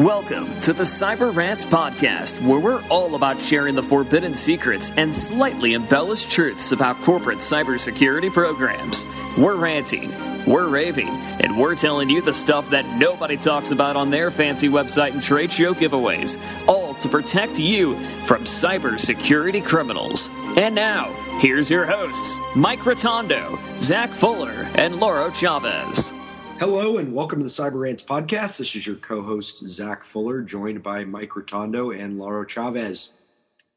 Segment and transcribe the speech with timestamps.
[0.00, 5.14] Welcome to the Cyber Rants Podcast, where we're all about sharing the forbidden secrets and
[5.14, 9.04] slightly embellished truths about corporate cybersecurity programs.
[9.36, 10.10] We're ranting,
[10.46, 14.70] we're raving, and we're telling you the stuff that nobody talks about on their fancy
[14.70, 20.30] website and trade show giveaways, all to protect you from cybersecurity criminals.
[20.56, 26.14] And now, here's your hosts, Mike Rotondo, Zach Fuller, and Lauro Chavez.
[26.62, 28.56] Hello and welcome to the Cyber Rants podcast.
[28.56, 33.10] This is your co-host Zach Fuller, joined by Mike Rotondo and Lauro Chavez.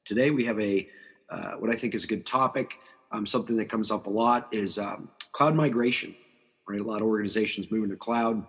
[0.06, 0.88] Today we have a
[1.32, 2.78] uh, what I think is a good topic.
[3.12, 6.14] Um, something that comes up a lot is um, cloud migration.
[6.70, 8.46] Right, a lot of organizations moving to cloud,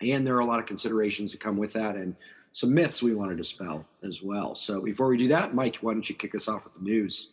[0.00, 2.16] and there are a lot of considerations that come with that, and
[2.54, 4.56] some myths we want to dispel as well.
[4.56, 7.30] So before we do that, Mike, why don't you kick us off with the news?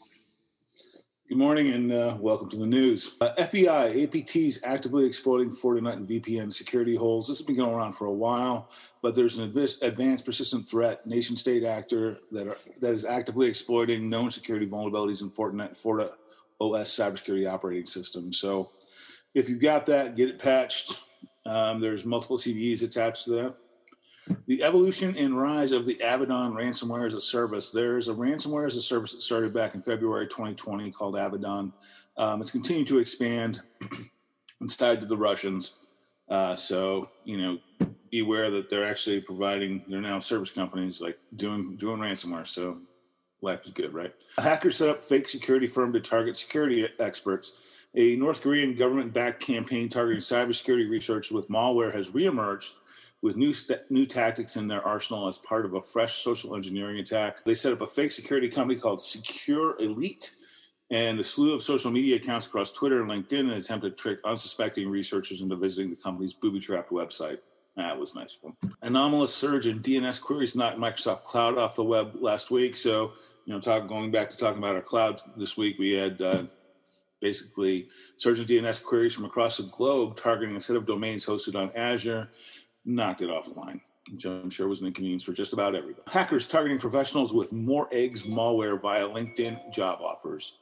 [1.29, 3.11] Good morning and uh, welcome to the news.
[3.21, 7.27] Uh, FBI, APTs actively exploiting Fortinet and VPN security holes.
[7.27, 8.71] This has been going on for a while,
[9.03, 14.09] but there's an advanced persistent threat, nation state actor that, are, that is actively exploiting
[14.09, 16.11] known security vulnerabilities in Fortinet and Forti
[16.59, 18.33] OS cybersecurity operating system.
[18.33, 18.71] So
[19.35, 20.99] if you've got that, get it patched.
[21.45, 23.55] Um, there's multiple CVEs attached to that
[24.45, 27.69] the evolution and rise of the Avaddon ransomware as a service.
[27.69, 31.73] There's a ransomware as a service that started back in February 2020 called Avaddon.
[32.17, 33.61] Um, it's continued to expand.
[34.61, 35.75] it's tied to the Russians.
[36.29, 37.59] Uh, so, you know,
[38.11, 42.47] beware that they're actually providing, they're now service companies like doing, doing ransomware.
[42.47, 42.79] So
[43.41, 44.13] life is good, right?
[44.37, 47.57] A hacker set up fake security firm to target security experts.
[47.95, 52.73] A North Korean government backed campaign targeting cybersecurity research with malware has reemerged
[53.21, 56.99] with new st- new tactics in their arsenal as part of a fresh social engineering
[56.99, 57.43] attack.
[57.43, 60.35] They set up a fake security company called SecuriElite
[60.91, 63.91] and a slew of social media accounts across Twitter and LinkedIn in an attempt to
[63.91, 67.39] trick unsuspecting researchers into visiting the company's booby-trapped website.
[67.75, 68.37] That was nice.
[68.81, 72.75] Anomalous surge in DNS queries knocked Microsoft Cloud off the web last week.
[72.75, 73.13] So,
[73.45, 76.43] you know, talk, going back to talking about our cloud this week, we had uh,
[77.21, 77.87] basically
[78.17, 81.71] surge in DNS queries from across the globe targeting a set of domains hosted on
[81.75, 82.29] Azure
[82.89, 83.79] knocked it offline,
[84.11, 86.03] which I'm sure was an inconvenience for just about everybody.
[86.11, 90.55] Hackers targeting professionals with more eggs malware via LinkedIn job offers.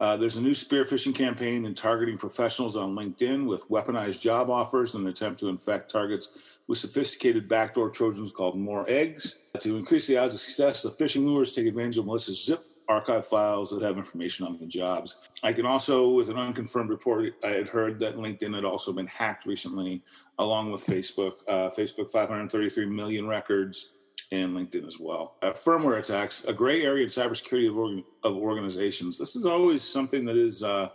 [0.00, 4.50] Uh, there's a new spear phishing campaign in targeting professionals on LinkedIn with weaponized job
[4.50, 9.40] offers in an attempt to infect targets with sophisticated backdoor Trojans called More Eggs.
[9.60, 13.26] To increase the odds of success, the phishing lures take advantage of malicious zip archive
[13.26, 15.16] files that have information on the jobs.
[15.42, 19.06] I can also, with an unconfirmed report, I had heard that LinkedIn had also been
[19.06, 20.02] hacked recently,
[20.38, 21.34] along with Facebook.
[21.48, 23.90] Uh, Facebook 533 million records,
[24.32, 25.36] and LinkedIn as well.
[25.42, 29.18] Uh, firmware attacks, a gray area in cybersecurity of, of organizations.
[29.18, 30.88] This is always something that is uh,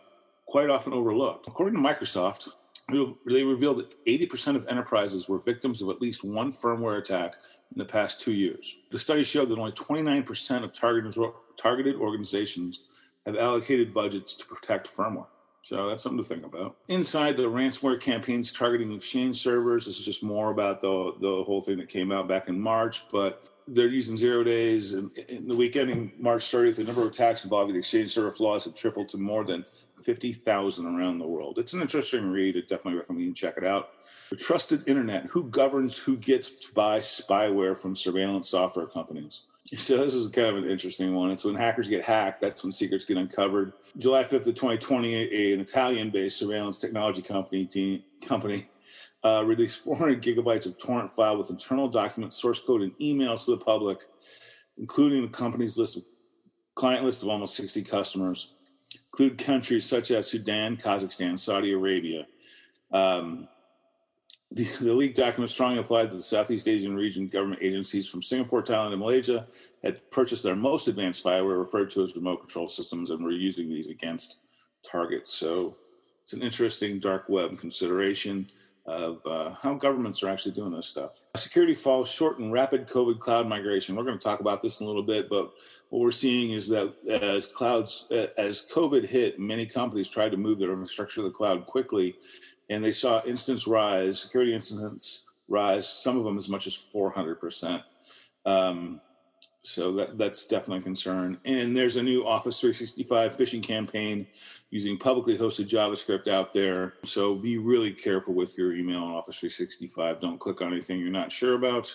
[0.46, 1.48] quite often overlooked.
[1.48, 2.50] According to Microsoft,
[2.90, 7.36] they revealed that 80% of enterprises were victims of at least one firmware attack
[7.72, 8.78] in the past two years.
[8.92, 11.16] The study showed that only 29% of targeted
[11.60, 12.84] targeted organizations
[13.26, 15.28] have allocated budgets to protect firmware.
[15.62, 16.78] So that's something to think about.
[16.88, 21.62] Inside the ransomware campaigns targeting Exchange servers, this is just more about the, the whole
[21.62, 24.94] thing that came out back in March, but they're using zero days.
[24.94, 28.32] And in the week ending March 30th, the number of attacks involving the Exchange server
[28.32, 29.66] flaws had tripled to more than
[30.04, 31.60] 50,000 around the world.
[31.60, 32.56] It's an interesting read.
[32.56, 33.90] I definitely recommend you check it out.
[34.30, 35.26] The trusted internet.
[35.26, 39.44] Who governs who gets to buy spyware from surveillance software companies?
[39.76, 41.30] So this is kind of an interesting one.
[41.30, 42.42] It's when hackers get hacked.
[42.42, 43.74] That's when secrets get uncovered.
[44.00, 48.68] July 5th of 2020, an Italian-based surveillance technology company team, company
[49.24, 53.52] uh, released 400 gigabytes of torrent file with internal documents, source code, and emails to
[53.52, 54.00] the public,
[54.80, 56.04] including the company's list of
[56.74, 58.54] client list of almost 60 customers.
[59.12, 62.26] Include countries such as Sudan, Kazakhstan, Saudi Arabia.
[62.92, 63.48] Um,
[64.52, 68.64] the, the leaked document strongly implied that the Southeast Asian region government agencies from Singapore,
[68.64, 69.46] Thailand, and Malaysia
[69.84, 73.70] had purchased their most advanced spyware, referred to as remote control systems, and were using
[73.70, 74.40] these against
[74.84, 75.32] targets.
[75.34, 75.76] So
[76.24, 78.50] it's an interesting dark web consideration
[78.86, 81.22] of uh, how governments are actually doing this stuff.
[81.38, 83.96] Security falls short in rapid COVID cloud migration.
[83.96, 85.52] We're going to talk about this in a little bit, but
[85.90, 88.08] what we're seeing is that as clouds,
[88.38, 92.16] as COVID hit, many companies tried to move their infrastructure to the cloud quickly,
[92.70, 97.84] and they saw instance rise, security incidents rise, some of them as much as 400%.
[98.46, 99.02] Um,
[99.62, 101.38] so that, that's definitely a concern.
[101.46, 104.26] And there's a new Office 365 phishing campaign
[104.70, 106.94] using publicly hosted JavaScript out there.
[107.04, 110.20] So be really careful with your email in Office 365.
[110.20, 111.94] Don't click on anything you're not sure about.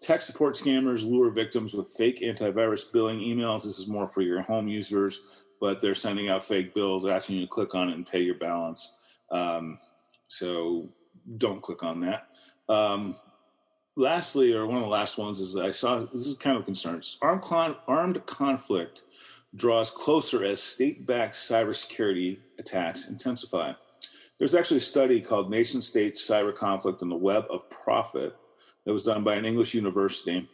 [0.00, 3.64] Tech support scammers lure victims with fake antivirus billing emails.
[3.64, 7.42] This is more for your home users, but they're sending out fake bills asking you
[7.42, 8.94] to click on it and pay your balance.
[9.30, 9.78] Um,
[10.28, 10.88] so
[11.38, 12.28] don't click on that.
[12.68, 13.16] Um,
[13.96, 17.18] lastly, or one of the last ones is I saw this is kind of concerns.
[17.22, 19.02] Armed, con- armed conflict
[19.54, 23.72] draws closer as state-backed cybersecurity attacks intensify.
[24.38, 28.36] There's actually a study called Nation State Cyber Conflict on the Web of Profit
[28.84, 30.46] that was done by an English university.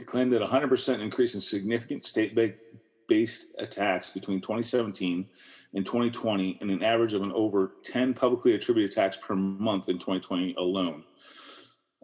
[0.00, 5.26] It claimed that 100% increase in significant state-based attacks between 2017
[5.74, 9.98] and 2020, and an average of an over 10 publicly attributed attacks per month in
[9.98, 11.04] 2020 alone.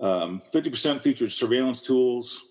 [0.00, 2.46] Um, 50% featured surveillance tools.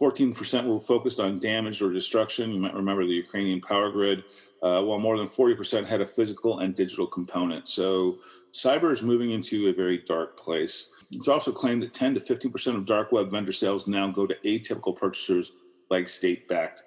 [0.00, 2.52] 14% were focused on damage or destruction.
[2.52, 4.24] You might remember the Ukrainian power grid,
[4.62, 7.66] uh, while more than 40% had a physical and digital component.
[7.66, 8.18] So
[8.52, 10.90] cyber is moving into a very dark place.
[11.10, 14.36] It's also claimed that 10 to 15% of dark web vendor sales now go to
[14.44, 15.52] atypical purchasers
[15.90, 16.82] like state backed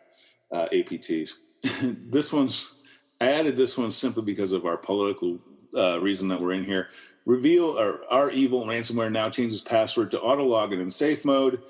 [0.51, 1.31] uh, APTs.
[2.09, 2.75] this one's,
[3.21, 5.37] I added this one simply because of our political
[5.77, 6.89] uh, reason that we're in here.
[7.27, 7.77] Reveal
[8.09, 11.61] our evil ransomware now changes password to auto login in safe mode.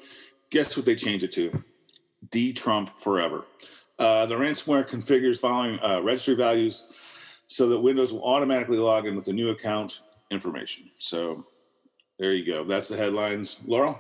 [0.50, 1.52] Guess what they change it to?
[2.32, 3.44] D Trump forever.
[4.00, 6.88] Uh, the ransomware configures following uh, registry values
[7.48, 10.90] so that Windows will automatically log in with the new account information.
[10.98, 11.46] So
[12.18, 12.64] there you go.
[12.64, 13.62] That's the headlines.
[13.68, 14.00] Lauro?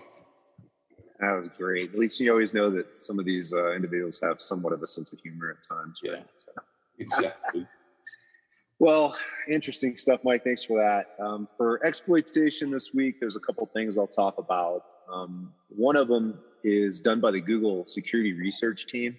[1.19, 1.89] That was great.
[1.89, 4.87] At least you always know that some of these uh, individuals have somewhat of a
[4.87, 5.99] sense of humor at times.
[6.01, 6.19] Right?
[6.19, 6.51] Yeah, so.
[7.01, 7.67] Exactly.
[8.79, 9.15] Well,
[9.47, 10.43] interesting stuff, Mike.
[10.43, 11.23] Thanks for that.
[11.23, 14.83] Um, for exploitation this week, there's a couple things I'll talk about.
[15.11, 19.17] Um, one of them is done by the Google security research team.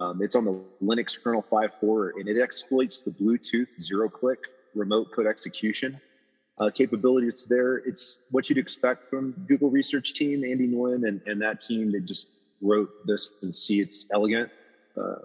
[0.00, 5.12] Um, it's on the Linux kernel 5.4, and it exploits the Bluetooth zero click remote
[5.12, 6.00] code execution
[6.58, 7.28] uh, capability.
[7.28, 7.78] It's there.
[7.78, 11.92] It's what you'd expect from Google research team, Andy Nguyen and, and that team.
[11.92, 12.28] They just
[12.60, 14.50] wrote this and see it's elegant.
[14.96, 15.16] Uh,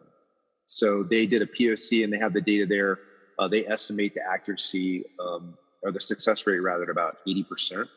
[0.67, 2.99] so they did a POC and they have the data there
[3.39, 7.87] uh, they estimate the accuracy um, or the success rate rather at about 80%.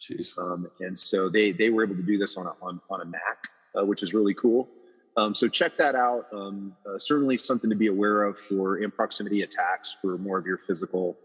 [0.00, 0.36] Jeez.
[0.38, 3.04] Um, and so they they were able to do this on a, on, on a
[3.04, 3.48] Mac,
[3.78, 4.68] uh, which is really cool.
[5.16, 6.26] Um, so check that out.
[6.32, 10.46] Um, uh, certainly something to be aware of for in proximity attacks for more of
[10.46, 11.16] your physical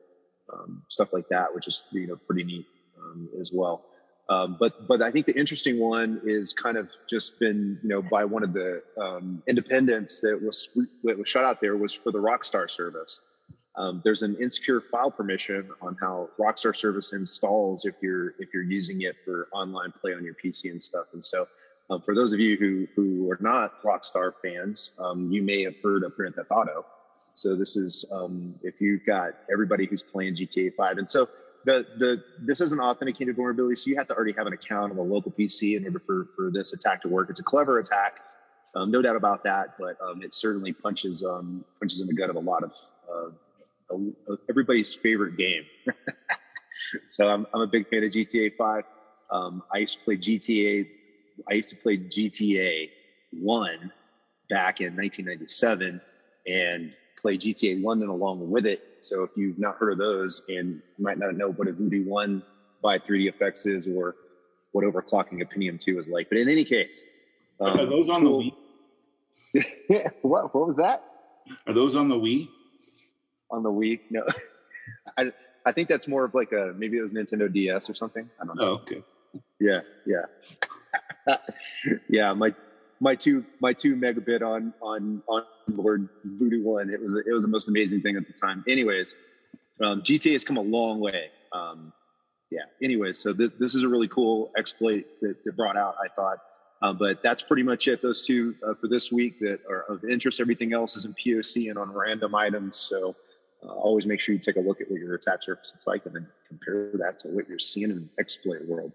[0.53, 2.67] um, stuff like that, which is you know pretty neat
[3.01, 3.85] um, as well.
[4.29, 8.01] Um, but but I think the interesting one is kind of just been you know
[8.01, 10.69] by one of the um, independents that was
[11.03, 13.19] that was shut out there was for the Rockstar service.
[13.75, 18.63] Um, there's an insecure file permission on how Rockstar Service installs if you're if you're
[18.63, 21.05] using it for online play on your PC and stuff.
[21.13, 21.47] And so,
[21.89, 25.75] um, for those of you who who are not Rockstar fans, um, you may have
[25.81, 26.85] heard of Grand Theft Auto.
[27.33, 31.29] So this is um, if you've got everybody who's playing GTA 5, and so
[31.65, 34.91] the the this is an authenticated vulnerability, so you have to already have an account
[34.91, 37.29] on a local PC in order for for this attack to work.
[37.29, 38.19] It's a clever attack.
[38.75, 42.29] Um, no doubt about that, but um, it certainly punches um, punches in the gut
[42.29, 42.75] of a lot of
[43.11, 43.29] uh,
[43.91, 43.95] a,
[44.33, 45.63] a, everybody's favorite game.
[47.07, 48.83] so I'm, I'm a big fan of GTA 5.
[49.31, 50.87] Um, I used to play GTA.
[51.49, 52.89] I used to play GTA
[53.31, 53.91] 1
[54.49, 56.01] back in 1997
[56.47, 58.81] and play GTA London along with it.
[59.01, 62.03] So if you've not heard of those and you might not know what a Voodoo
[62.03, 62.43] 1
[62.81, 64.15] by 3dfx is or
[64.71, 66.29] what overclocking a Pentium 2 is like.
[66.29, 67.03] But in any case,
[67.59, 68.39] um, are those on cool.
[68.39, 68.51] the
[69.55, 70.11] Wii?
[70.21, 71.03] what, what was that?
[71.67, 72.49] Are those on the Wii?
[73.51, 73.99] on the Wii.
[74.09, 74.23] No,
[75.17, 75.31] I
[75.65, 78.29] I think that's more of like a maybe it was Nintendo DS or something.
[78.41, 78.63] I don't know.
[78.63, 79.03] Oh, okay.
[79.59, 81.35] Yeah, yeah,
[82.09, 82.33] yeah.
[82.33, 82.53] My
[82.99, 86.89] my two my two megabit on on on board Voodoo One.
[86.89, 88.63] It was it was the most amazing thing at the time.
[88.67, 89.15] Anyways,
[89.83, 91.29] um, GTA has come a long way.
[91.51, 91.93] Um,
[92.51, 92.63] yeah.
[92.81, 95.95] Anyways, so th- this is a really cool exploit that, that brought out.
[96.03, 96.37] I thought.
[96.81, 98.01] Uh, but that's pretty much it.
[98.01, 100.39] Those two uh, for this week that are of interest.
[100.39, 102.77] Everything else is in POC and on random items.
[102.77, 103.15] So
[103.63, 106.05] uh, always make sure you take a look at what your attack surface is like
[106.05, 108.93] and then compare that to what you're seeing in the exploit world.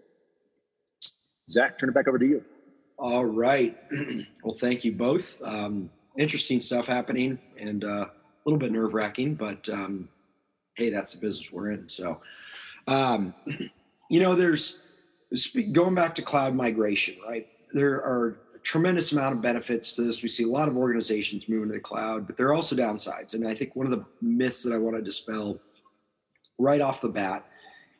[1.47, 2.43] Zach, turn it back over to you.
[2.97, 3.77] All right.
[4.43, 5.41] well, thank you both.
[5.43, 8.11] Um, interesting stuff happening and uh, a
[8.45, 10.07] little bit nerve wracking, but um,
[10.75, 11.89] hey, that's the business we're in.
[11.89, 12.21] So,
[12.87, 13.33] um,
[14.09, 14.79] you know, there's
[15.71, 17.47] going back to cloud migration, right?
[17.73, 20.23] There are tremendous amount of benefits to this.
[20.23, 23.33] We see a lot of organizations moving to the cloud, but there are also downsides.
[23.33, 25.59] And I think one of the myths that I want to dispel
[26.57, 27.45] right off the bat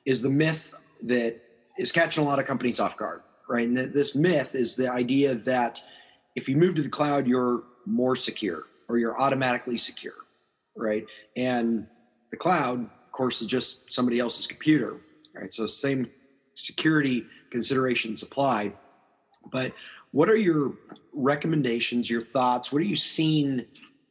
[0.05, 0.73] is the myth
[1.03, 1.39] that
[1.77, 3.67] is catching a lot of companies off guard, right?
[3.67, 5.83] And this myth is the idea that
[6.35, 10.13] if you move to the cloud, you're more secure or you're automatically secure,
[10.75, 11.05] right?
[11.35, 11.87] And
[12.31, 14.97] the cloud, of course, is just somebody else's computer,
[15.33, 15.53] right?
[15.53, 16.09] So same
[16.53, 18.73] security considerations apply.
[19.51, 19.73] But
[20.11, 20.73] what are your
[21.13, 22.71] recommendations, your thoughts?
[22.71, 23.65] What are you seeing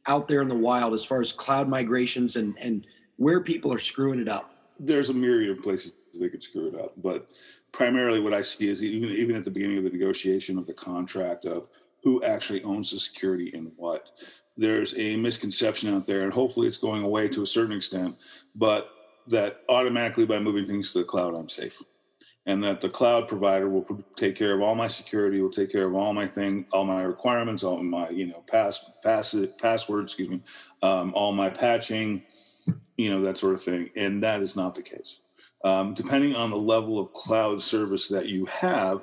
[0.07, 2.85] out there in the wild as far as cloud migrations and, and
[3.17, 4.51] where people are screwing it up?
[4.79, 7.27] There's a myriad of places they could screw it up, but
[7.75, 10.73] primarily what I see is even even at the beginning of the negotiation of the
[10.73, 11.67] contract of
[12.03, 14.09] who actually owns the security and what.
[14.57, 18.15] There's a misconception out there, and hopefully it's going away to a certain extent,
[18.55, 18.89] but
[19.27, 21.81] that automatically by moving things to the cloud, I'm safe.
[22.45, 25.85] And that the cloud provider will take care of all my security, will take care
[25.85, 30.29] of all my thing, all my requirements, all my you know pass pass passwords, excuse
[30.29, 30.41] me,
[30.81, 32.23] um, all my patching,
[32.95, 33.89] you know that sort of thing.
[33.97, 35.19] And that is not the case.
[35.65, 39.01] Um, depending on the level of cloud service that you have,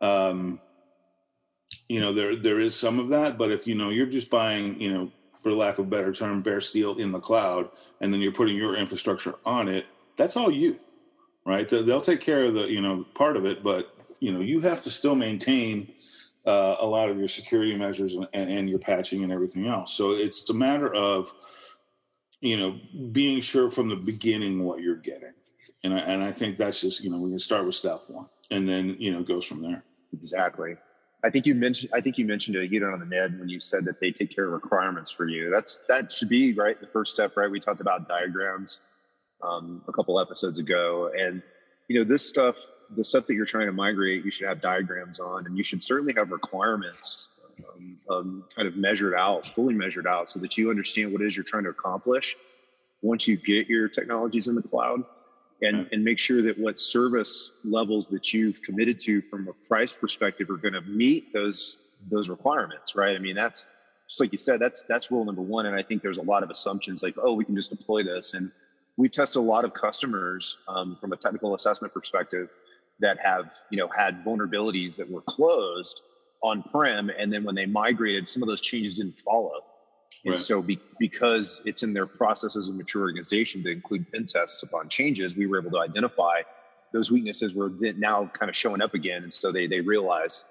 [0.00, 0.60] um,
[1.88, 3.36] you know there there is some of that.
[3.36, 6.40] But if you know you're just buying, you know, for lack of a better term,
[6.40, 9.86] bare steel in the cloud, and then you're putting your infrastructure on it,
[10.16, 10.78] that's all you,
[11.44, 11.68] right?
[11.68, 14.84] They'll take care of the you know part of it, but you know you have
[14.84, 15.92] to still maintain
[16.46, 19.92] uh, a lot of your security measures and, and, your patching and everything else.
[19.92, 21.34] So it's, it's a matter of
[22.40, 22.78] you know
[23.10, 25.32] being sure from the beginning what you're getting
[25.84, 28.26] and I, and I think that's just you know we can start with step one
[28.50, 29.84] and then you know goes from there.
[30.12, 30.76] Exactly.
[31.24, 33.48] I think you mentioned i think you mentioned it you know on the ned when
[33.48, 35.50] you said that they take care of requirements for you.
[35.50, 37.50] That's that should be right the first step right?
[37.50, 38.80] We talked about diagrams
[39.42, 41.10] um, a couple episodes ago.
[41.18, 41.42] And
[41.88, 42.56] you know this stuff
[42.90, 45.82] the stuff that you're trying to migrate you should have diagrams on and you should
[45.82, 47.28] certainly have requirements
[47.68, 51.26] um, um, kind of measured out fully measured out so that you understand what it
[51.26, 52.36] is you're trying to accomplish
[53.02, 55.02] once you get your technologies in the cloud
[55.62, 59.92] and, and make sure that what service levels that you've committed to from a price
[59.92, 61.78] perspective are going to meet those
[62.10, 63.16] those requirements right?
[63.16, 63.66] I mean that's
[64.08, 66.42] just like you said that's that's rule number one and i think there's a lot
[66.42, 68.50] of assumptions like oh we can just deploy this and
[68.96, 72.48] we test a lot of customers um, from a technical assessment perspective
[72.98, 76.02] that have you know had vulnerabilities that were closed
[76.42, 79.62] on prem and then when they migrated some of those changes didn't follow
[80.24, 80.38] and right.
[80.38, 84.62] so, be, because it's in their process as a mature organization to include pen tests
[84.62, 86.42] upon changes, we were able to identify
[86.92, 89.22] those weaknesses were now kind of showing up again.
[89.22, 90.44] And so they they realized,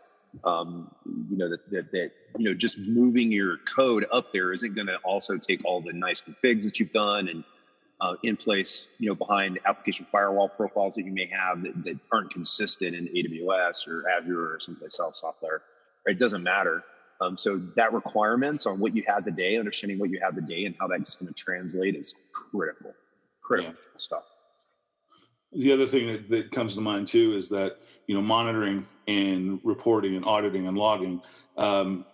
[0.44, 0.92] um,
[1.30, 4.88] you know, that, that, that you know just moving your code up there isn't going
[4.88, 7.44] to also take all the nice configs that you've done and
[8.00, 11.98] uh, in place, you know, behind application firewall profiles that you may have that, that
[12.12, 15.64] aren't consistent in AWS or Azure or someplace else software.
[16.06, 16.16] Right?
[16.16, 16.84] It doesn't matter.
[17.20, 20.42] Um, so that requirements on what you had the day, understanding what you had the
[20.42, 22.94] day, and how that's going to translate is critical,
[23.42, 23.98] critical yeah.
[23.98, 24.24] stuff.
[25.54, 29.60] The other thing that, that comes to mind too is that you know monitoring and
[29.64, 31.22] reporting and auditing and logging.
[31.58, 32.06] Um,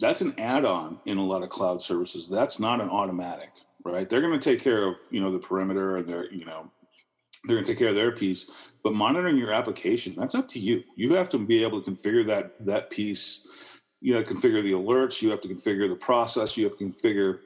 [0.00, 2.28] that's an add-on in a lot of cloud services.
[2.28, 3.50] That's not an automatic,
[3.84, 4.08] right?
[4.08, 6.68] They're going to take care of you know the perimeter and their you know
[7.44, 10.58] they're going to take care of their piece but monitoring your application that's up to
[10.58, 13.46] you you have to be able to configure that that piece
[14.00, 16.84] you have to configure the alerts, you have to configure the process, you have to
[16.84, 17.40] configure,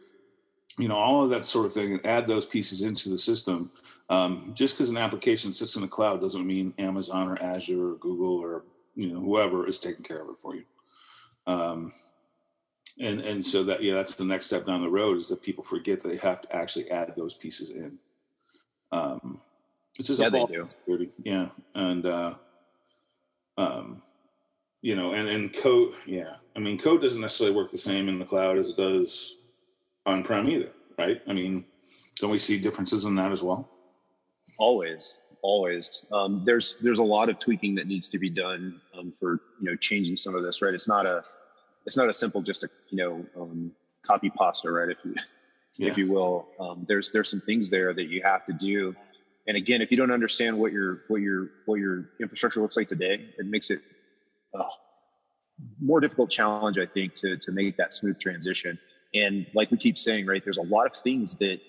[0.78, 3.70] you know, all of that sort of thing and add those pieces into the system.
[4.10, 7.94] Um, just because an application sits in the cloud doesn't mean Amazon or Azure or
[7.96, 10.64] Google or you know whoever is taking care of it for you.
[11.46, 11.92] Um,
[13.00, 15.64] and and so that yeah, that's the next step down the road is that people
[15.64, 17.98] forget that they have to actually add those pieces in.
[18.92, 19.40] Um,
[19.98, 22.34] it's just yeah, a security, yeah, and uh,
[23.56, 24.02] um,
[24.82, 26.36] you know, and and code, yeah.
[26.56, 29.36] I mean, code doesn't necessarily work the same in the cloud as it does
[30.06, 31.20] on prem either, right?
[31.26, 31.64] I mean,
[32.20, 33.68] don't we see differences in that as well?
[34.58, 36.06] Always, always.
[36.12, 39.70] Um, there's there's a lot of tweaking that needs to be done um, for you
[39.70, 40.74] know changing some of this, right?
[40.74, 41.24] It's not a
[41.86, 43.72] it's not a simple just a you know um,
[44.06, 44.90] copy pasta, right?
[44.90, 45.14] If you
[45.76, 45.88] yeah.
[45.88, 48.94] if you will, um, there's there's some things there that you have to do.
[49.46, 52.88] And again, if you don't understand what your what your what your infrastructure looks like
[52.88, 53.80] today, it makes it
[54.54, 54.68] oh,
[55.80, 58.78] more difficult challenge, I think, to to make that smooth transition.
[59.14, 61.60] And like we keep saying, right, there's a lot of things that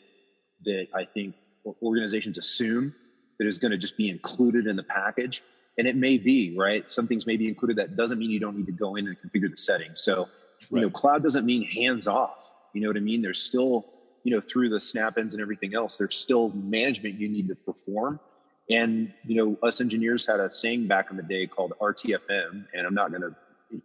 [0.65, 1.36] that I think
[1.82, 2.94] organizations assume
[3.39, 5.44] that is going to just be included in the package.
[5.77, 6.89] And it may be, right?
[6.89, 7.75] Some things may be included.
[7.77, 10.01] That doesn't mean you don't need to go in and configure the settings.
[10.01, 10.30] So,
[10.72, 12.50] you know, cloud doesn't mean hands off.
[12.74, 13.22] You know what I mean?
[13.22, 13.86] There's still,
[14.24, 17.56] you know, through the snap ins and everything else, there's still management you need to
[17.56, 18.22] perform
[18.70, 22.88] and you know, us engineers had a saying back in the day called RTFM, and
[22.88, 23.36] I'm not going to.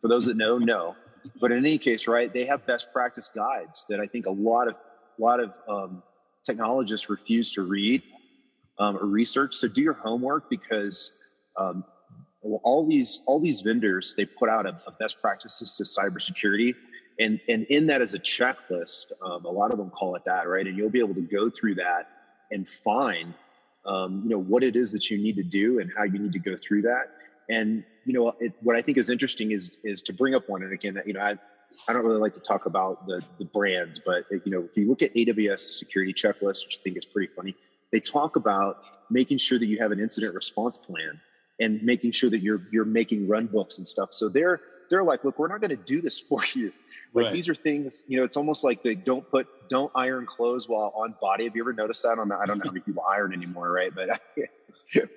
[0.00, 0.94] For those that know, no.
[1.40, 4.68] But in any case, right, they have best practice guides that I think a lot
[4.68, 4.74] of
[5.18, 6.02] a lot of um,
[6.44, 8.02] technologists refuse to read
[8.78, 9.54] um, or research.
[9.54, 11.12] So do your homework because
[11.56, 11.84] um,
[12.42, 16.74] all these all these vendors they put out a, a, best practices to cybersecurity,
[17.18, 19.06] and and in that is a checklist.
[19.22, 20.66] Um, a lot of them call it that, right?
[20.66, 22.08] And you'll be able to go through that
[22.50, 23.34] and find
[23.84, 26.32] um, you know what it is that you need to do and how you need
[26.32, 27.12] to go through that
[27.50, 30.62] and you know it, what i think is interesting is is to bring up one
[30.62, 31.36] and again you know i
[31.88, 34.88] i don't really like to talk about the the brands but you know if you
[34.88, 37.54] look at aws security checklist which i think is pretty funny
[37.92, 41.20] they talk about making sure that you have an incident response plan
[41.58, 44.12] and making sure that you're you're making run books and stuff.
[44.12, 46.72] So they're they're like, look, we're not going to do this for you.
[47.12, 47.34] Like right.
[47.34, 50.92] these are things, you know, it's almost like they don't put don't iron clothes while
[50.96, 51.44] on body.
[51.44, 53.72] Have you ever noticed that on the, I don't know how many people iron anymore,
[53.72, 53.92] right?
[53.92, 54.20] But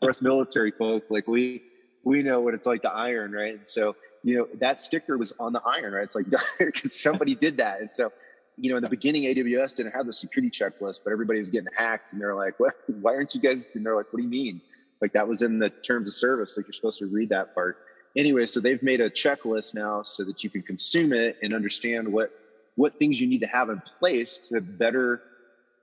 [0.00, 1.62] for us military folk, like we
[2.08, 3.54] we know what it's like to iron, right?
[3.54, 6.04] And so, you know, that sticker was on the iron, right?
[6.04, 6.24] It's like
[6.58, 7.80] because somebody did that.
[7.80, 8.10] And so,
[8.56, 11.68] you know, in the beginning, AWS didn't have the security checklist, but everybody was getting
[11.76, 12.74] hacked, and they're like, "What?
[13.00, 14.60] Why aren't you guys?" And they're like, "What do you mean?"
[15.00, 16.56] Like that was in the terms of service.
[16.56, 17.76] Like you're supposed to read that part.
[18.16, 22.10] Anyway, so they've made a checklist now so that you can consume it and understand
[22.10, 22.30] what
[22.74, 25.20] what things you need to have in place to better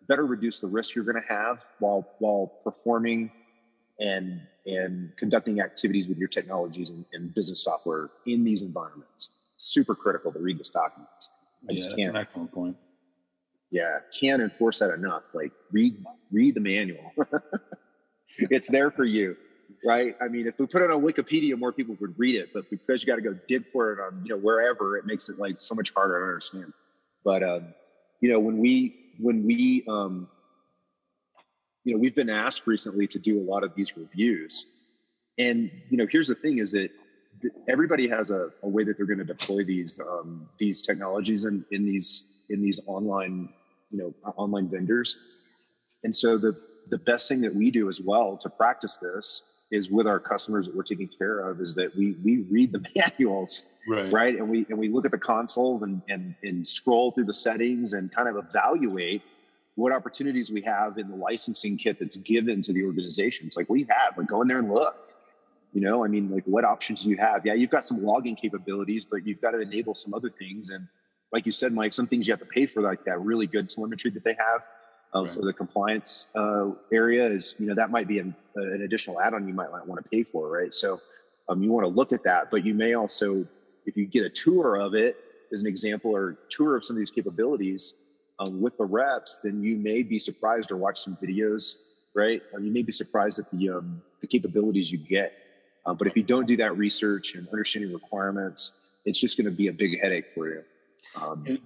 [0.08, 3.32] better reduce the risk you're going to have while while performing
[4.00, 9.30] and and conducting activities with your technologies and, and business software in these environments.
[9.58, 11.10] Super critical to read this document.
[11.70, 12.18] I yeah, just can't.
[12.18, 12.76] excellent point.
[13.72, 15.24] Yeah, can't enforce that enough.
[15.34, 17.12] Like read read the manual.
[18.38, 19.36] it's there for you,
[19.86, 20.16] right?
[20.22, 22.50] I mean, if we put it on Wikipedia, more people would read it.
[22.54, 25.30] But because you got to go dig for it on you know wherever, it makes
[25.30, 26.74] it like so much harder to understand.
[27.24, 27.74] But um,
[28.22, 30.28] you know, when we when we um,
[31.86, 34.66] you know we've been asked recently to do a lot of these reviews,
[35.38, 36.90] and you know, here's the thing: is that
[37.68, 41.64] everybody has a, a way that they're going to deploy these um, these technologies in,
[41.72, 43.50] in these in these online
[43.92, 45.18] you know online vendors.
[46.04, 49.90] And so the the best thing that we do as well to practice this is
[49.90, 53.66] with our customers that we're taking care of is that we we read the manuals
[53.88, 54.36] right, right?
[54.36, 57.94] and we and we look at the consoles and, and and scroll through the settings
[57.94, 59.22] and kind of evaluate
[59.76, 63.86] what opportunities we have in the licensing kit that's given to the organizations like we
[63.90, 65.06] have like go in there and look
[65.76, 67.46] you know, I mean, like what options do you have?
[67.46, 70.70] Yeah, you've got some logging capabilities, but you've got to enable some other things.
[70.70, 70.88] And
[71.34, 73.70] like you said, Mike, some things you have to pay for, like that really good
[73.70, 74.62] telemetry that they have
[75.14, 75.34] uh, right.
[75.34, 79.20] for the compliance uh, area is, you know, that might be an, uh, an additional
[79.20, 80.74] add-on you might want to pay for, right?
[80.74, 81.02] So
[81.50, 83.46] um, you want to look at that, but you may also,
[83.86, 85.18] if you get a tour of it,
[85.52, 87.96] as an example, or tour of some of these capabilities
[88.40, 91.76] um, with the reps, then you may be surprised or watch some videos,
[92.14, 92.42] right?
[92.54, 95.34] Or you may be surprised at the um, the capabilities you get
[95.86, 98.72] uh, but if you don't do that research and understanding requirements,
[99.06, 100.64] it's just going to be a big headache for you.
[101.22, 101.60] Um,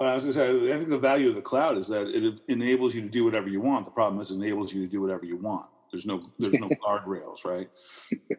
[0.00, 2.40] I was going to say, I think the value of the cloud is that it
[2.48, 3.84] enables you to do whatever you want.
[3.84, 5.66] The problem is, it enables you to do whatever you want.
[5.90, 7.70] There's no, there's no guardrails, right?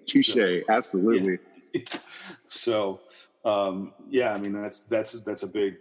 [0.06, 1.40] Touche, so, absolutely.
[1.74, 1.82] Yeah.
[2.48, 3.00] so,
[3.46, 5.76] um, yeah, I mean that's that's that's a big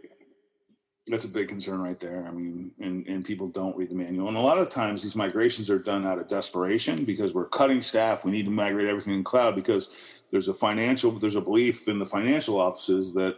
[1.07, 2.25] that's a big concern right there.
[2.27, 4.29] I mean, and, and people don't read the manual.
[4.29, 7.83] And a lot of times these migrations are done out of desperation because we're cutting
[7.83, 8.25] staff.
[8.25, 11.99] We need to migrate everything in cloud because there's a financial, there's a belief in
[11.99, 13.37] the financial offices that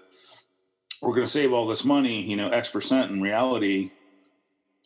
[1.02, 3.10] we're going to save all this money, you know, X percent.
[3.10, 3.90] In reality,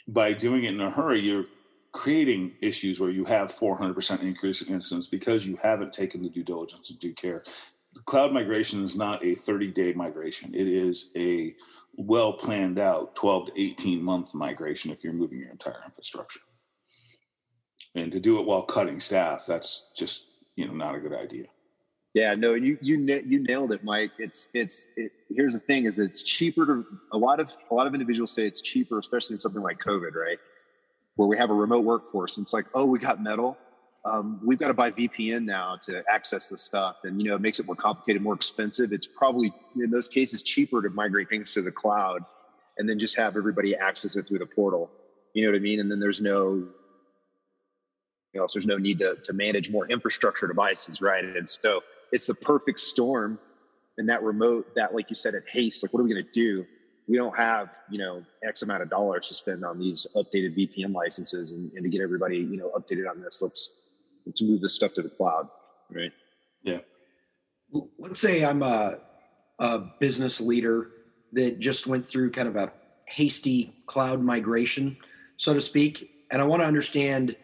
[0.08, 1.46] by doing it in a hurry, you're
[1.92, 6.44] creating issues where you have 400% increase in incidents because you haven't taken the due
[6.44, 7.44] diligence and due care.
[8.06, 10.54] Cloud migration is not a 30 day migration.
[10.54, 11.54] It is a
[11.96, 16.40] well planned out 12 to 18 month migration if you're moving your entire infrastructure.
[17.94, 21.46] And to do it while cutting staff, that's just you know not a good idea.
[22.14, 24.12] Yeah, no, you you you nailed it, Mike.
[24.18, 27.86] It's it's it, here's the thing: is it's cheaper to a lot of a lot
[27.86, 30.38] of individuals say it's cheaper, especially in something like COVID, right?
[31.16, 33.56] Where we have a remote workforce, and it's like, oh, we got metal
[34.04, 37.42] um, we've got to buy VPN now to access this stuff, and you know it
[37.42, 38.92] makes it more complicated, more expensive.
[38.92, 42.22] It's probably in those cases cheaper to migrate things to the cloud,
[42.78, 44.90] and then just have everybody access it through the portal.
[45.34, 45.80] You know what I mean?
[45.80, 46.54] And then there's no,
[48.32, 51.24] you know, so there's no need to to manage more infrastructure devices, right?
[51.24, 53.38] And so it's the perfect storm.
[53.98, 56.32] And that remote, that like you said, at haste, like what are we going to
[56.32, 56.64] do?
[57.08, 60.94] we don't have you know x amount of dollars to spend on these updated vpn
[60.94, 63.68] licenses and, and to get everybody you know updated on this let's
[64.34, 65.48] to move this stuff to the cloud,
[65.90, 66.12] right?
[66.62, 66.78] Yeah.
[67.98, 68.98] Let's say I'm a,
[69.58, 70.90] a business leader
[71.32, 72.72] that just went through kind of a
[73.06, 74.96] hasty cloud migration,
[75.36, 77.36] so to speak, and I want to understand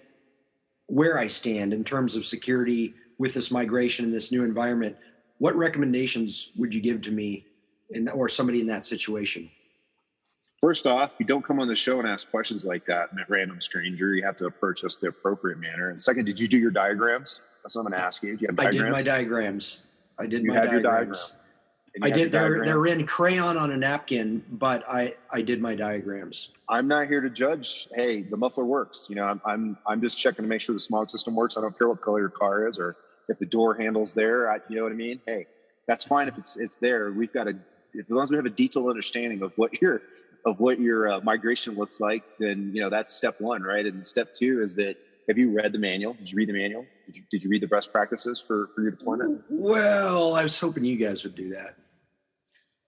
[0.87, 4.97] where I stand in terms of security with this migration in this new environment.
[5.39, 7.47] What recommendations would you give to me
[7.91, 9.51] in, or somebody in that situation?
[10.61, 13.61] First off, you don't come on the show and ask questions like that, a random
[13.61, 14.15] stranger.
[14.15, 15.91] You have to approach us the appropriate manner.
[15.91, 17.41] And second, did you do your diagrams?
[17.63, 18.37] That's what I'm going to ask you.
[18.37, 18.81] Do you have diagrams?
[18.81, 19.83] I did my diagrams.
[20.19, 20.83] I did you my diagrams.
[20.83, 21.41] Diagram.
[22.03, 22.31] I did.
[22.31, 26.51] They're they're in crayon on a napkin, but I I did my diagrams.
[26.69, 27.89] I'm not here to judge.
[27.95, 29.07] Hey, the muffler works.
[29.09, 31.57] You know, I'm I'm I'm just checking to make sure the smog system works.
[31.57, 32.97] I don't care what color your car is or
[33.29, 34.51] if the door handles there.
[34.51, 35.21] I, you know what I mean?
[35.27, 35.47] Hey,
[35.87, 37.13] that's fine if it's it's there.
[37.13, 37.55] We've got a
[37.99, 40.03] as long as we have a detailed understanding of what your
[40.47, 43.85] of what your uh, migration looks like, then you know that's step one, right?
[43.85, 44.95] And step two is that
[45.29, 46.15] Have you read the manual?
[46.15, 46.87] Did you read the manual?
[47.07, 49.43] Did you, did you read the best practices for, for your deployment?
[49.51, 51.75] Well, I was hoping you guys would do that.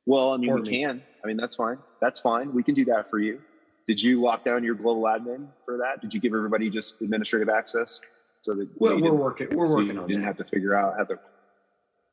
[0.06, 0.80] Well, I mean, For we me.
[0.82, 1.02] can.
[1.22, 1.78] I mean, that's fine.
[2.00, 2.52] That's fine.
[2.54, 3.40] We can do that for you.
[3.88, 6.00] Did you lock down your global admin for that?
[6.00, 8.00] Did you give everybody just administrative access
[8.42, 9.48] so that Well, we're working.
[9.56, 10.28] We're so you working on didn't that.
[10.28, 11.18] have to figure out how to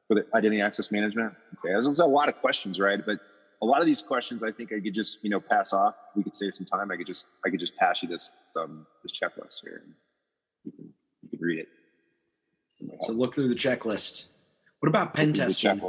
[0.08, 1.34] for the identity access management?
[1.60, 3.00] Okay, there's a lot of questions, right?
[3.06, 3.20] But
[3.62, 5.96] a lot of these questions, I think I could just you know pass off.
[6.16, 6.92] We could save some time.
[6.92, 9.94] I could just I could just pass you this um this checklist here, and
[10.64, 11.68] you can you can read it.
[13.06, 14.26] So look through the checklist.
[14.80, 15.80] What about pen Look testing?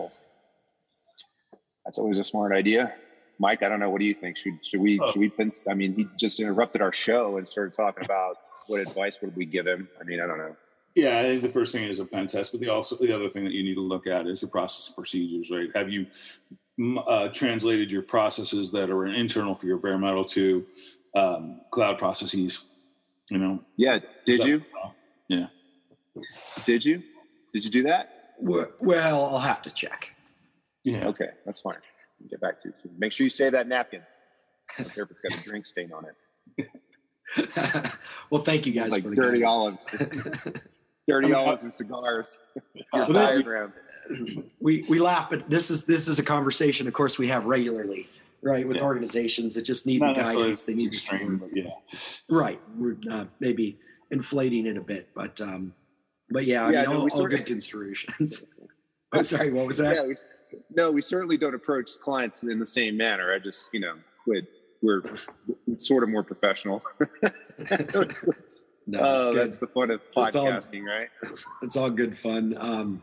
[1.84, 2.94] That's always a smart idea.
[3.38, 3.90] Mike, I don't know.
[3.90, 4.36] What do you think?
[4.36, 5.10] Should should we Oh.
[5.10, 5.28] should we?
[5.28, 8.36] pen- I mean, he just interrupted our show and started talking about
[8.68, 9.88] what advice would we give him.
[10.00, 10.56] I mean, I don't know.
[10.94, 13.28] Yeah, I think the first thing is a pen test, but the also the other
[13.28, 15.68] thing that you need to look at is your process and procedures, right?
[15.74, 16.06] Have you
[17.06, 20.64] uh, translated your processes that are internal for your bare metal to
[21.14, 22.64] um, cloud processes?
[23.30, 24.62] You know, Yeah, did So- you?
[25.28, 25.46] Yeah.
[26.64, 27.02] Did you?
[27.52, 28.32] Did you do that?
[28.38, 30.12] Well, well, I'll have to check.
[30.84, 31.76] yeah, Okay, that's fine.
[32.20, 32.74] We'll Get back to you.
[32.98, 34.02] Make sure you save that napkin.
[34.78, 36.04] I don't care if it's got a drink stain on
[36.58, 36.68] it.
[38.30, 39.86] well, thank you guys Like for the dirty guidance.
[39.88, 40.60] Dirty
[41.08, 42.38] I dollars and cigars.
[42.94, 43.72] Your diagram.
[44.60, 48.08] we we laugh, but this is this is a conversation, of course, we have regularly,
[48.42, 48.82] right, with Yeah.
[48.84, 50.64] organizations that just need the Not necessarily guidance.
[50.64, 51.70] They need the but yeah.
[52.28, 53.78] Right, we're uh, maybe
[54.10, 55.72] inflating it a bit, but um,
[56.30, 58.44] but yeah, I Yeah, mean, no, all, we all of- good considerations.
[59.12, 59.94] I'm sorry, what was that?
[59.96, 60.16] Yeah, we,
[60.76, 63.32] no, we certainly don't approach clients in the same manner.
[63.32, 63.94] I just, you know,
[64.26, 64.42] we're,
[64.82, 65.02] we're
[65.76, 66.82] sort of more professional.
[68.86, 71.08] No, Oh, that's the fun of It's all- podcasting, right?
[71.62, 72.56] it's all good fun.
[72.58, 73.02] Um,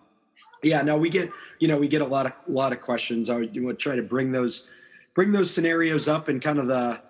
[0.63, 3.30] yeah, no, we get you know we get a lot of a lot of questions.
[3.30, 4.69] I would, try to bring those
[5.13, 7.02] bring those scenarios up in kind of the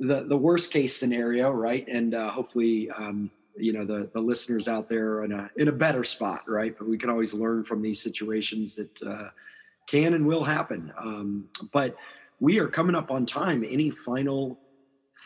[0.00, 1.86] the, the worst case scenario, right?
[1.88, 5.68] And uh, hopefully, um, you know, the the listeners out there are in a in
[5.68, 6.76] a better spot, right?
[6.76, 9.28] But we can always learn from these situations that uh,
[9.86, 10.92] can and will happen.
[10.98, 11.96] Um, but
[12.40, 13.64] we are coming up on time.
[13.64, 14.58] Any final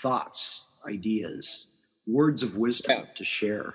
[0.02, 1.66] thoughts, ideas,
[2.06, 3.14] words of wisdom Yeah.
[3.14, 3.74] to share?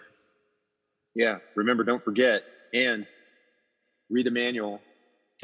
[1.14, 1.40] Yeah.
[1.56, 3.06] Remember, don't forget and
[4.10, 4.82] read the manual.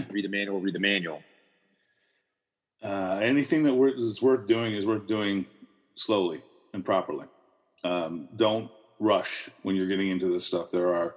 [0.10, 0.60] Read the manual.
[0.62, 1.22] Read the manual.
[2.84, 5.46] Uh, anything that worth, is worth doing is worth doing
[5.96, 6.42] slowly
[6.74, 7.28] and properly.
[7.84, 10.72] Um, don't rush when you're getting into this stuff.
[10.72, 11.16] There are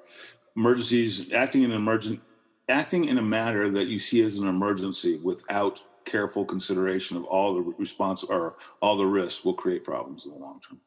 [0.56, 1.32] emergencies.
[1.32, 2.20] Acting in an emergent,
[2.68, 7.54] acting in a matter that you see as an emergency without careful consideration of all
[7.54, 10.78] the response or all the risks will create problems in the long term.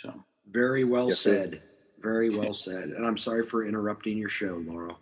[0.00, 1.30] So Very well Yes, sir.
[1.34, 1.62] said.
[2.00, 2.90] Very well said.
[2.90, 4.96] And I'm sorry for interrupting your show, Lauro.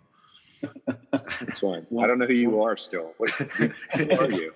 [1.13, 1.87] That's fine.
[1.91, 3.15] Well- I don't know who you are still.
[3.19, 4.53] What who are you?